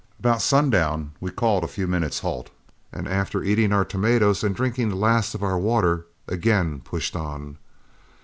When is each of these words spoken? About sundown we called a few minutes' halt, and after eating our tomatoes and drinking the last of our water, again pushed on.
About 0.17 0.41
sundown 0.41 1.11
we 1.19 1.29
called 1.29 1.63
a 1.63 1.67
few 1.67 1.85
minutes' 1.85 2.21
halt, 2.21 2.49
and 2.91 3.07
after 3.07 3.43
eating 3.43 3.71
our 3.71 3.85
tomatoes 3.85 4.43
and 4.43 4.55
drinking 4.55 4.89
the 4.89 4.95
last 4.95 5.35
of 5.35 5.43
our 5.43 5.59
water, 5.59 6.07
again 6.27 6.79
pushed 6.79 7.15
on. 7.15 7.59